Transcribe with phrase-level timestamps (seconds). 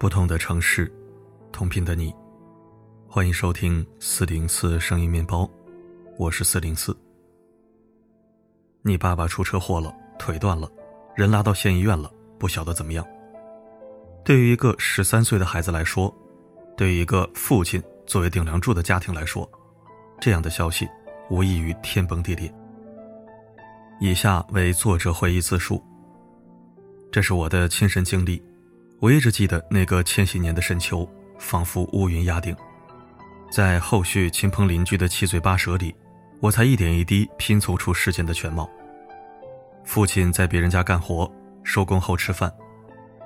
[0.00, 0.90] 不同的城市，
[1.52, 2.10] 同频的你，
[3.06, 5.46] 欢迎收听四零四声音面包，
[6.16, 6.96] 我是四零四。
[8.80, 10.66] 你爸爸出车祸了，腿断了，
[11.14, 13.06] 人拉到县医院了，不晓得怎么样。
[14.24, 16.10] 对于一个十三岁的孩子来说，
[16.78, 19.46] 对于一个父亲作为顶梁柱的家庭来说，
[20.18, 20.88] 这样的消息
[21.28, 22.50] 无异于天崩地裂。
[24.00, 25.84] 以下为作者回忆自述，
[27.12, 28.42] 这是我的亲身经历。
[29.00, 31.08] 我一直记得那个千禧年的深秋，
[31.38, 32.54] 仿佛乌云压顶。
[33.50, 35.94] 在后续亲朋邻居的七嘴八舌里，
[36.38, 38.68] 我才一点一滴拼凑出事件的全貌。
[39.84, 41.32] 父亲在别人家干活，
[41.64, 42.52] 收工后吃饭，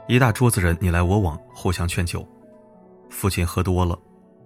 [0.06, 2.24] 一大桌子人你来我往，互相劝酒。
[3.10, 3.98] 父亲喝多了，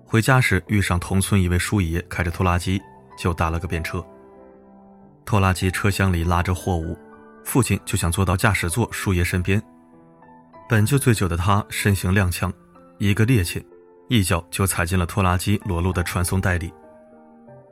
[0.07, 2.81] 回家时遇上同村一位叔爷开着拖拉机，
[3.19, 4.03] 就搭了个便车。
[5.27, 6.97] 拖拉机车厢里拉着货物，
[7.45, 9.63] 父亲就想坐到驾驶座叔爷身边。
[10.69, 12.53] 本就醉酒的他身形踉跄，
[12.99, 13.65] 一个趔趄，
[14.09, 16.71] 一脚就踩进了拖拉机裸露的传送带里。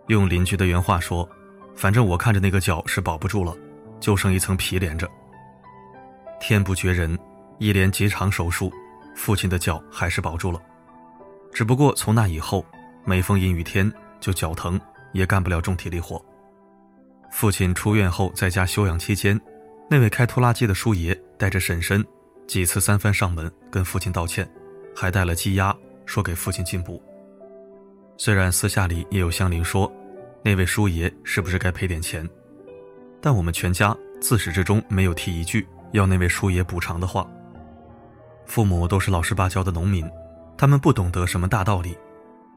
[0.06, 1.28] 用邻居的原话说
[1.77, 3.55] ：“反正我看着那个脚是保不住了，
[4.00, 5.06] 就剩一层皮连着。”
[6.41, 7.19] 天不绝人，
[7.58, 8.72] 一连几场手术，
[9.14, 10.58] 父亲的脚还是保住了。
[11.52, 12.64] 只不过从那以后，
[13.05, 14.80] 每逢阴雨天就脚疼，
[15.12, 16.24] 也干不了重体力活。
[17.30, 19.39] 父亲出院后在家休养期间，
[19.91, 22.02] 那位开拖拉机的叔爷带着婶婶。
[22.47, 24.48] 几次三番上门跟父亲道歉，
[24.94, 27.02] 还带了鸡鸭，说给父亲进补。
[28.16, 29.92] 虽然私下里也有乡邻说，
[30.44, 32.28] 那位叔爷是不是该赔点钱，
[33.20, 37.28] 但我们全家自始至终没有提一句要那位叔爷补偿的话。
[38.47, 40.08] 父母都是老实巴交的农民，
[40.56, 41.98] 他们不懂得什么大道理，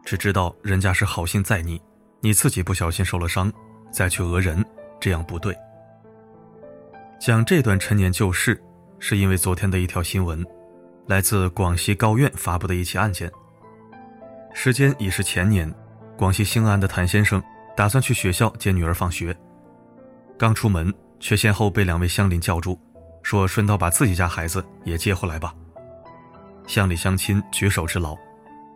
[0.05, 1.81] 只知道人家是好心载你，
[2.21, 3.51] 你自己不小心受了伤，
[3.91, 4.63] 再去讹人，
[4.99, 5.53] 这样不对。
[7.19, 8.61] 讲这段陈年旧事。
[8.99, 10.45] 是因为昨天的一条新闻，
[11.07, 13.31] 来自广西高院发布的一起案件。
[14.53, 15.73] 时间已是前年，
[16.17, 17.41] 广西兴安的谭先生
[17.75, 19.35] 打算去学校接女儿放学，
[20.37, 22.79] 刚出门却先后被两位乡邻叫住，
[23.23, 25.53] 说顺道把自己家孩子也接回来吧。
[26.67, 28.17] 乡里乡亲举手之劳，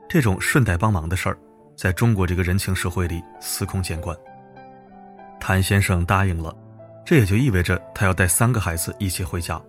[0.07, 1.38] 这种顺带帮忙的事儿，
[1.75, 4.17] 在中国这个人情社会里司空见惯。
[5.39, 6.56] 谭先生答应了，
[7.06, 9.62] 这也就意味着他要带三个孩子一起回家。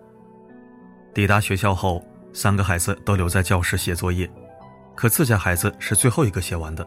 [1.15, 2.03] 抵达学校后，
[2.33, 4.29] 三个孩子都留在教室写作业，
[4.95, 6.85] 可自家孩子是最后一个写完的。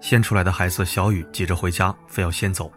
[0.00, 2.70] 先出来的孩子小雨急着回家，非要先走。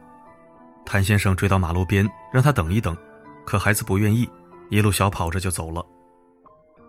[0.84, 2.98] 谭先生追到马路边，让他等一等，
[3.46, 4.28] 可孩子不愿意，
[4.72, 5.86] 一路小跑着就走了。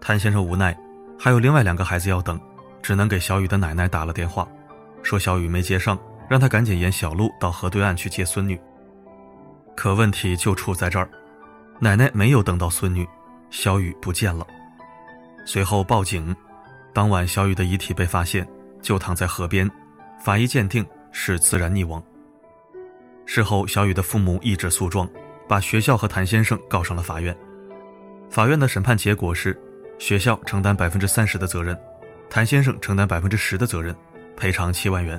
[0.01, 0.75] 谭先生无奈，
[1.19, 2.41] 还有另外两个孩子要等，
[2.81, 4.49] 只能给小雨的奶奶打了电话，
[5.03, 8.59] 说小雨没接上，让他赶紧沿小路到河对岸去接孙女。
[9.77, 11.07] 可问题就出在这儿，
[11.81, 13.07] 奶奶没有等到孙女。
[13.55, 14.45] 小雨不见了，
[15.47, 16.35] 随后报警。
[16.93, 18.45] 当晚，小雨的遗体被发现，
[18.83, 19.71] 就躺在河边，
[20.21, 22.03] 法医鉴定是自然溺亡。
[23.25, 25.09] 事后，小雨的父母一纸诉状，
[25.49, 27.35] 把学校和谭先生告上了法院。
[28.29, 29.57] 法院的审判结果是，
[30.01, 31.79] 学校承担百分之三十的责任，
[32.29, 33.95] 谭先生承担百分之十的责任，
[34.37, 35.19] 赔偿七万元。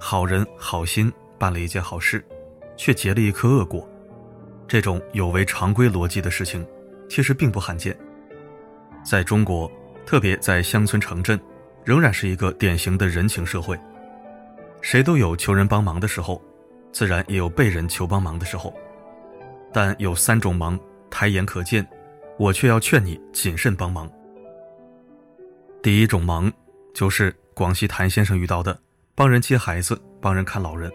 [0.00, 2.24] 好人好心办了一件好事，
[2.78, 3.86] 却结了一颗恶果，
[4.66, 6.66] 这种有违常规逻辑的事情。
[7.08, 7.96] 其实并不罕见，
[9.04, 9.70] 在中国，
[10.06, 11.38] 特别在乡村城镇，
[11.84, 13.78] 仍然是一个典型的人情社会。
[14.80, 16.42] 谁都有求人帮忙的时候，
[16.92, 18.74] 自然也有被人求帮忙的时候。
[19.72, 20.78] 但有三种忙，
[21.10, 21.86] 抬眼可见，
[22.38, 24.10] 我却要劝你谨慎帮忙。
[25.82, 26.52] 第一种忙，
[26.94, 28.78] 就是广西谭先生遇到的，
[29.14, 30.90] 帮人接孩子，帮人看老人。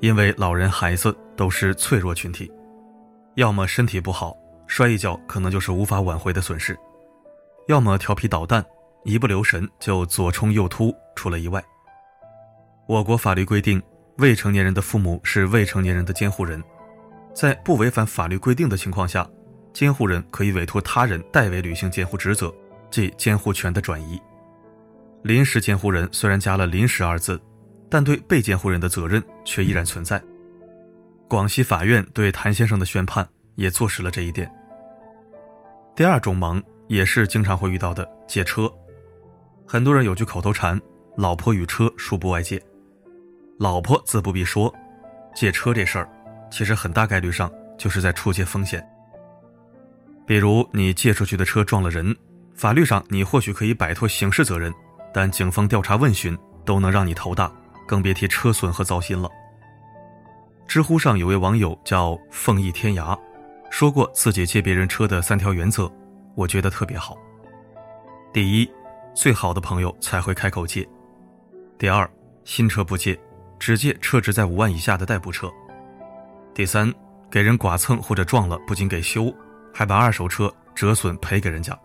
[0.00, 2.50] 因为老人孩子都是脆弱群体，
[3.34, 4.36] 要么身体不好。
[4.70, 6.78] 摔一跤可能就是无法挽回的损失，
[7.66, 8.64] 要么调皮捣蛋，
[9.04, 11.60] 一不留神就左冲右突出了意外。
[12.86, 13.82] 我国法律规定，
[14.18, 16.62] 未成年人的父母是未成年人的监护人，
[17.34, 19.28] 在不违反法律规定的情况下，
[19.72, 22.54] 监护人可以委托他人代为履行监护职责，
[22.92, 24.22] 即监护权的转移。
[25.24, 27.40] 临时监护人虽然加了“临时”二字，
[27.90, 30.22] 但对被监护人的责任却依然存在。
[31.28, 34.48] 广西法院对谭先生的宣判也坐实了这一点。
[36.00, 38.72] 第二种忙也是经常会遇到的，借车。
[39.66, 40.80] 很多人有句口头禅
[41.14, 42.58] ：“老婆与车，恕不外借。”
[43.60, 44.74] 老婆自不必说，
[45.34, 46.08] 借车这事儿，
[46.50, 48.82] 其实很大概率上就是在出借风险。
[50.26, 52.16] 比如你借出去的车撞了人，
[52.54, 54.72] 法律上你或许可以摆脱刑事责任，
[55.12, 57.52] 但警方调查问询都能让你头大，
[57.86, 59.28] 更别提车损和糟心了。
[60.66, 63.14] 知乎上有位网友叫凤翼天涯。
[63.70, 65.90] 说过自己借别人车的三条原则，
[66.34, 67.16] 我觉得特别好。
[68.32, 68.70] 第一，
[69.14, 70.84] 最好的朋友才会开口借；
[71.78, 72.08] 第二，
[72.44, 73.18] 新车不借，
[73.58, 75.48] 只借车值在五万以下的代步车；
[76.52, 76.92] 第三，
[77.30, 79.32] 给人剐蹭或者撞了，不仅给修，
[79.72, 81.78] 还把二手车折损赔给人家。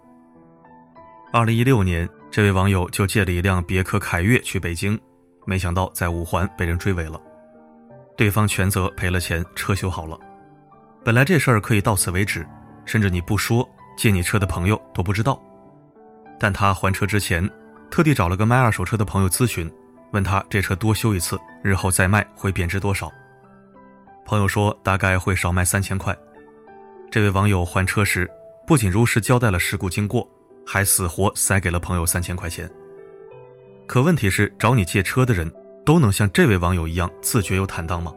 [1.31, 4.99] 二零一六年，这位网友就借了一辆别克凯越去北京，
[5.45, 7.21] 没想到在五环被人追尾了，
[8.17, 10.19] 对方全责赔了钱，车修好了。
[11.05, 12.43] 本来这事儿可以到此为止，
[12.83, 15.39] 甚至你不说，借你车的朋友都不知道。
[16.39, 17.47] 但他还车之前，
[17.91, 19.71] 特地找了个卖二手车的朋友咨询，
[20.13, 23.11] 问他这车多修一次，日后再卖会贬值多少。
[24.25, 26.17] 朋友说大概会少卖三千块。
[27.11, 28.27] 这位网友还车时，
[28.65, 30.27] 不仅如实交代了事故经过，
[30.65, 32.67] 还死活塞给了朋友三千块钱。
[33.85, 35.53] 可问题是，找你借车的人
[35.85, 38.11] 都能像这位网友一样自觉又坦荡吗？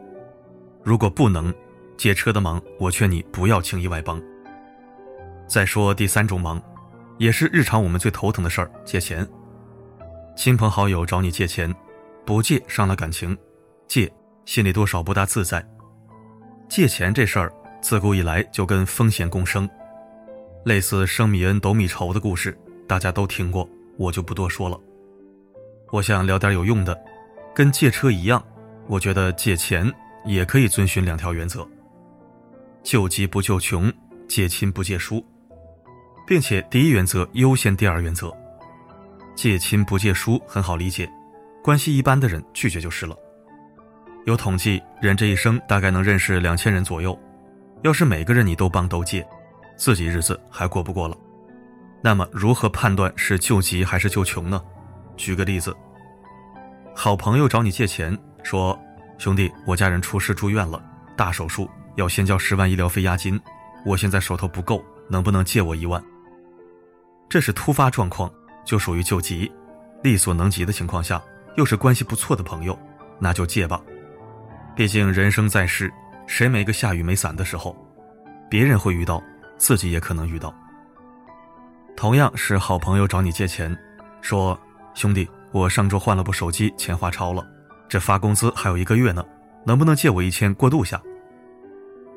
[0.83, 1.53] 如果不能，
[1.99, 4.21] 借车的忙，我劝你不要轻易外帮。
[5.47, 6.59] 再说第三种忙。
[7.17, 9.27] 也是日常我们最头疼的事儿，借钱。
[10.37, 11.75] 亲朋好友找你借钱，
[12.25, 13.37] 不借伤了感情，
[13.85, 14.09] 借
[14.45, 15.61] 心里多少不大自在。
[16.69, 17.51] 借钱这事儿
[17.81, 19.69] 自古以来就跟风险共生，
[20.63, 22.57] 类似升米恩斗米仇的故事，
[22.87, 24.79] 大家都听过，我就不多说了。
[25.91, 26.97] 我想聊点有用的，
[27.53, 28.41] 跟借车一样，
[28.87, 29.91] 我觉得借钱
[30.23, 31.67] 也可以遵循两条原则：
[32.83, 33.91] 救急不救穷，
[34.27, 35.23] 借亲不借书。
[36.27, 38.31] 并且第一原则优先第二原则，
[39.35, 41.09] 借亲不借书很好理解，
[41.63, 43.17] 关系一般的人拒绝就是了。
[44.25, 47.17] 有统计，人这一生大概能认识两千人左右，
[47.81, 49.27] 要是每个人你都帮都借，
[49.75, 51.17] 自己日子还过不过了。
[51.99, 54.61] 那么如何判断是救急还是救穷呢？
[55.17, 55.75] 举个例子，
[56.95, 58.79] 好朋友找你借钱，说
[59.17, 60.79] 兄弟，我家人出事住院了，
[61.17, 63.39] 大手术要先交十万医疗费押金，
[63.85, 66.03] 我现在手头不够，能不能借我一万？
[67.27, 68.31] 这是突发状况，
[68.65, 69.51] 就属于救急，
[70.03, 71.21] 力所能及的情况下，
[71.55, 72.77] 又是关系不错的朋友，
[73.19, 73.81] 那就借吧。
[74.75, 75.91] 毕竟人生在世，
[76.25, 77.75] 谁没个下雨没伞的时候？
[78.49, 79.21] 别人会遇到，
[79.57, 80.53] 自己也可能遇到。
[81.95, 83.77] 同样是好朋友找你借钱，
[84.21, 84.57] 说
[84.93, 87.45] 兄弟，我上周换了部手机，钱花超了，
[87.89, 89.23] 这发工资还有一个月呢，
[89.65, 90.99] 能不能借我一千过渡下？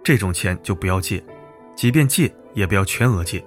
[0.02, 1.22] 这种钱就不要借，
[1.76, 3.44] 即便借也不要全额借。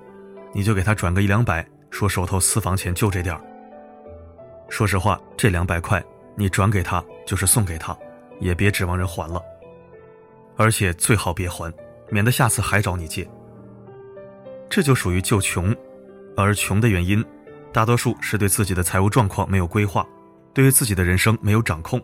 [0.53, 3.41] 你就给他转个一两百，说手头私房钱就这点儿。
[4.69, 6.03] 说实话，这两百块
[6.35, 7.95] 你转给他就是送给他，
[8.39, 9.41] 也别指望人还了。
[10.55, 11.73] 而且最好别还，
[12.09, 13.29] 免得下次还找你借。
[14.69, 15.75] 这就属于救穷，
[16.37, 17.23] 而穷的原因，
[17.73, 20.07] 大多数是对自己的财务状况没有规划，
[20.53, 22.01] 对于自己的人生没有掌控。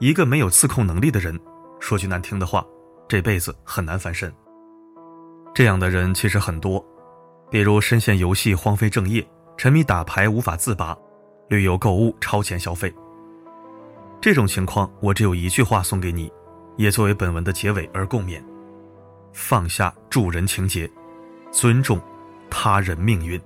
[0.00, 1.38] 一个没有自控能力的人，
[1.78, 2.66] 说句难听的话，
[3.08, 4.32] 这辈子很难翻身。
[5.54, 6.84] 这样的人其实很多。
[7.48, 9.24] 比如深陷游戏荒废正业，
[9.56, 10.96] 沉迷打牌无法自拔，
[11.48, 12.92] 旅游购物超前消费。
[14.20, 16.28] 这种情况，我只有一句话送给你，
[16.76, 18.42] 也作为本文的结尾而共勉：
[19.32, 20.90] 放下助人情节，
[21.52, 22.00] 尊重
[22.50, 23.40] 他人命运。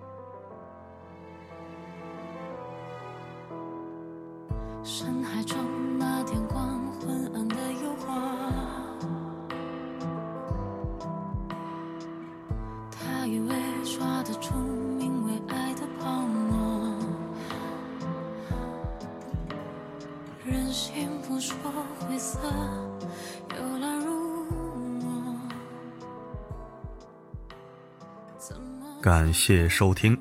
[29.03, 30.19] 感谢收听。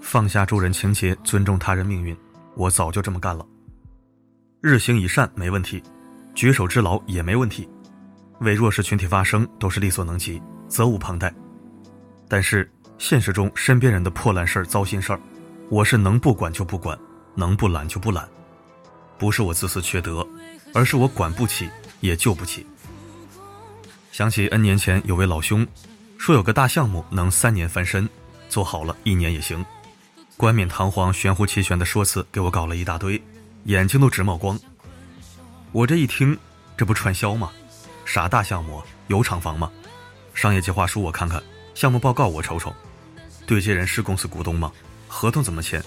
[0.00, 2.16] 放下助人情节，尊重他人命运，
[2.54, 3.44] 我早就这么干了。
[4.60, 5.82] 日行一善没问题，
[6.34, 7.68] 举手之劳也没问题，
[8.40, 11.34] 为弱势群体发声都是力所能及，责无旁贷。
[12.28, 15.20] 但是现实中身边人的破烂事儿、糟心事儿，
[15.68, 16.96] 我是能不管就不管，
[17.34, 18.28] 能不懒就不懒。
[19.24, 20.28] 不是我自私缺德，
[20.74, 21.66] 而是我管不起，
[22.00, 22.66] 也救不起。
[24.12, 25.66] 想起 N 年前有位老兄。
[26.18, 28.06] 说有个大项目能三年翻身，
[28.50, 29.64] 做好了一年也行。
[30.36, 33.18] 冠冕堂皇、玄乎其玄的说辞给我搞了一大堆，
[33.64, 34.60] 眼睛都直冒光。
[35.72, 36.38] 我这一听，
[36.76, 37.50] 这不传销吗？
[38.04, 38.82] 啥大项目？
[39.06, 39.72] 有厂房吗？
[40.34, 41.42] 商业计划书我看看，
[41.74, 42.74] 项目报告我瞅瞅。
[43.46, 44.70] 对接人是公司股东吗？
[45.08, 45.82] 合同怎么签？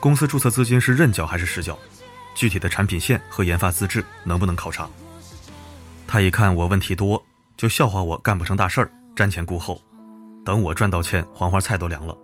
[0.00, 1.78] 公司注册资金是认缴还是实缴？
[2.38, 4.88] 具体的产品线和研发资质能不能考察？
[6.06, 7.20] 他一看我问题多，
[7.56, 8.88] 就笑话我干不成大事儿。
[9.16, 9.82] 瞻前顾后，
[10.44, 12.16] 等我赚到钱，黄花菜都凉了。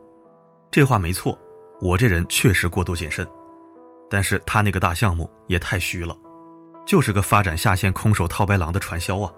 [0.71, 1.37] 这话没错，
[1.81, 3.27] 我这人确实过度谨慎。
[4.09, 6.17] 但是他那个大项目也太虚了，
[6.87, 9.33] 就是个发展下线空手套白狼的传销啊！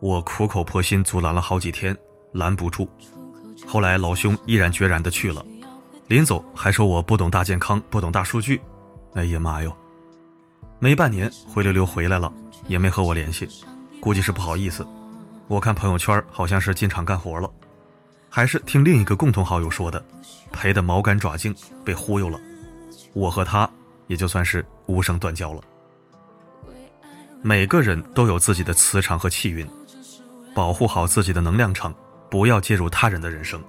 [0.00, 1.94] 我苦口婆心阻拦了好几天，
[2.32, 2.88] 拦不住。
[3.66, 5.44] 后来老兄毅然决然的去了，
[6.06, 8.58] 临走还说我不懂大健康，不懂大数据。
[9.14, 9.76] 哎呀妈哟！
[10.78, 12.32] 没半年灰溜溜回来了，
[12.66, 13.48] 也没和我联系，
[14.00, 14.86] 估计是不好意思。
[15.48, 17.50] 我看朋友圈好像是进厂干活了，
[18.28, 20.02] 还是听另一个共同好友说的，
[20.50, 21.54] 赔的毛干爪净，
[21.84, 22.40] 被忽悠了。
[23.12, 23.68] 我和他
[24.06, 25.60] 也就算是无声断交了。
[27.42, 29.68] 每个人都有自己的磁场和气运，
[30.54, 31.94] 保护好自己的能量场。
[32.30, 33.62] 不要介入他人的人生，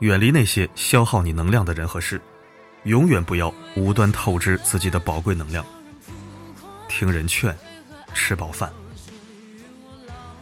[0.00, 2.20] 远离那些消耗你能量的人和事，
[2.84, 5.64] 永远不要无端透支自己的宝贵能量。
[6.88, 7.54] 听人劝，
[8.14, 8.72] 吃饱饭。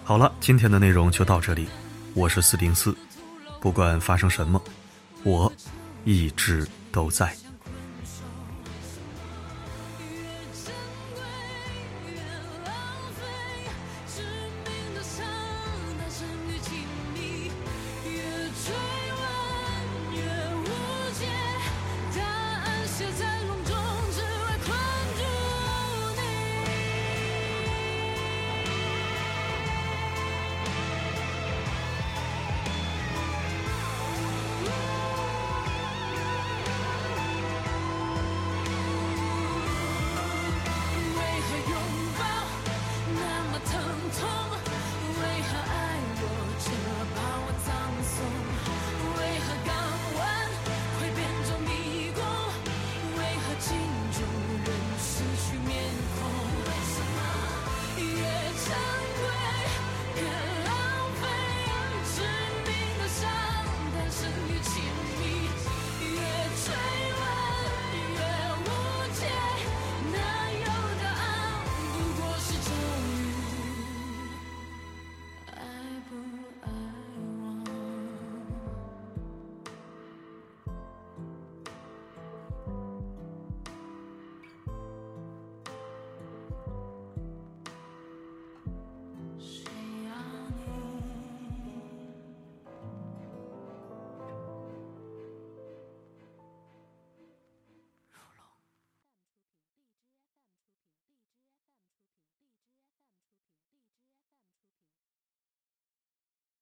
[0.05, 1.66] 好了，今天的内容就到这里，
[2.14, 2.97] 我是四零四，
[3.61, 4.62] 不管发生什么，
[5.25, 5.52] 我
[6.05, 7.37] 一直都在。